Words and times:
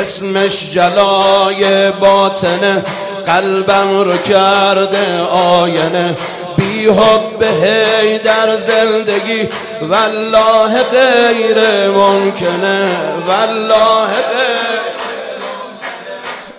اسمش 0.00 0.72
جلای 0.72 1.90
باطنه 1.90 2.82
قلبم 3.26 3.98
رو 3.98 4.16
کرده 4.16 5.20
آینه. 5.32 6.16
بی 6.56 6.86
حب 6.86 7.42
هی 7.42 8.18
در 8.18 8.58
زندگی 8.58 9.48
والله 9.82 10.82
غیر 10.82 11.88
ممکنه 11.88 12.90
والله 13.26 14.06
غیر. 14.06 14.80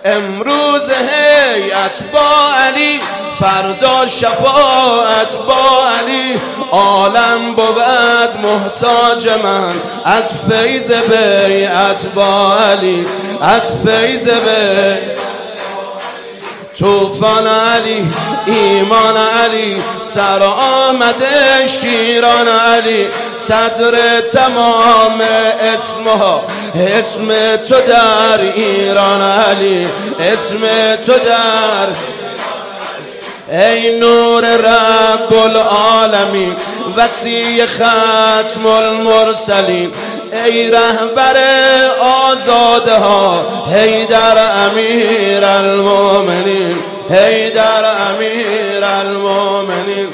امروز 0.04 0.90
هیئت 0.90 2.02
با 2.12 2.54
علی 2.54 3.00
فردا 3.40 4.06
شفاعت 4.06 5.36
با 5.48 5.88
علی. 5.88 6.40
عالم 6.72 7.54
بود 7.56 8.42
محتاج 8.42 9.28
من 9.44 9.74
از 10.04 10.22
فیض 10.50 10.92
بیعت 10.92 12.06
با 12.14 12.56
علی. 12.56 13.06
از 13.42 13.60
فیض 13.86 14.28
بیعت 14.28 15.22
توفان 16.78 17.46
علی 17.46 18.08
ایمان 18.46 19.16
علی 19.16 19.76
سر 20.02 20.42
آمده 20.88 21.66
شیران 21.66 22.48
علی 22.48 23.06
صدر 23.36 24.20
تمام 24.32 25.20
اسمها 25.74 26.44
اسم 26.74 27.28
تو 27.68 27.74
در 27.88 28.40
ایران 28.54 29.22
علی 29.22 29.88
اسم 30.20 30.60
تو 31.06 31.12
در 31.12 31.88
ای 33.58 33.98
نور 33.98 34.44
رب 34.44 35.32
العالمین 35.32 36.56
وسیع 36.96 37.66
ختم 37.66 38.66
المرسلین 38.66 39.90
ای 40.32 40.70
رهبر 40.70 41.36
آزاده 42.00 42.94
ها 42.94 43.46
در 44.06 44.38
امیر 44.66 45.44
المومنین 45.44 46.76
در 47.54 47.84
امیر 48.10 48.84
المومنین 48.84 50.08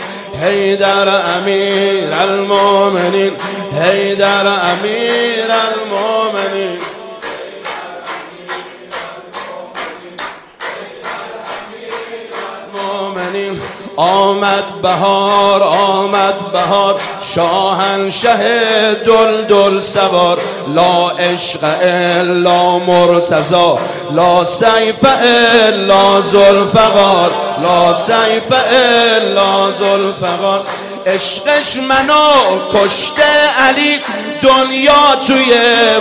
در 0.77 1.09
امیر 1.09 2.13
المومنین 2.23 3.33
در 4.15 4.47
امیر 4.47 5.45
المومنین 5.45 5.88
آمد 13.97 14.83
بهار 14.83 15.63
آمد 15.63 16.53
بهار. 16.53 17.01
شاهنشه 17.35 18.37
دل 18.95 19.43
دل 19.49 19.81
سوار. 19.81 20.39
لا 20.75 21.09
عشق 21.09 21.65
الا 21.83 22.79
مرتضا 22.79 23.79
لا 24.11 24.45
سیف 24.45 25.05
الا 25.05 26.21
زلفقار 26.21 27.31
لا 27.63 27.95
سیف 27.95 28.53
الا 28.53 29.73
زلفقار 29.79 30.65
عشقش 31.07 31.77
منو 31.77 32.59
کشته 32.75 33.23
علی. 33.69 33.99
دنیا 34.43 35.17
توی 35.27 35.55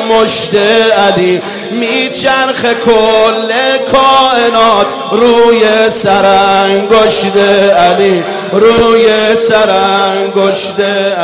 مشت 0.10 0.56
علی. 0.98 1.42
میچرخ 1.72 2.66
کل 2.86 3.52
کائنات 3.92 4.88
روی 5.12 5.90
سرانگشت 5.90 7.38
علی 7.78 8.24
روی 8.52 9.36
سرانگشت 9.36 10.80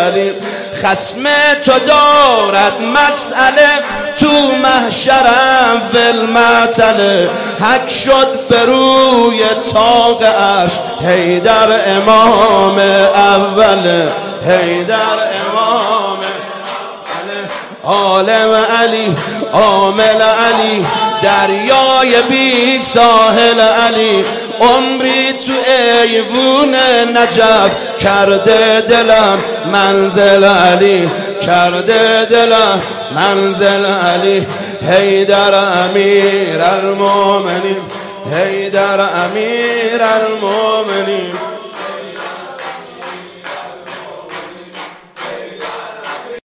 علی. 0.05 0.31
خسم 0.83 1.23
تو 1.65 1.71
دارد 1.87 2.81
مسئله 2.81 3.69
تو 4.19 4.27
محشرم 4.63 5.81
فلمتله 5.93 7.29
حک 7.59 7.89
شد 7.89 8.47
به 8.49 8.65
روی 8.65 9.39
تاق 9.73 10.23
عرش 10.23 10.79
هیدر 11.01 11.97
امام 11.97 12.79
اوله 12.79 14.07
هیدر 14.47 15.19
امام 15.47 16.17
عالم 17.83 18.51
علی 18.79 19.15
عامل 19.53 20.21
علی 20.21 20.85
دریای 21.23 22.21
بی 22.29 22.79
ساحل 22.79 23.59
علی. 23.59 24.25
عمری 24.59 25.33
تو 25.33 25.53
ایوون 26.03 26.75
نجف 27.17 27.97
کرده 27.99 28.81
دلم 28.81 29.37
منزل 29.73 30.43
علی. 30.43 31.09
کرده 31.41 32.25
دلم 32.25 32.81
منزل 33.15 33.85
علی. 33.85 34.45
هیدر 34.89 35.53
امیر 35.53 36.61
المومنین 36.61 37.81
هیدر 38.33 38.99
امیر 38.99 40.01
المومنین 40.01 41.33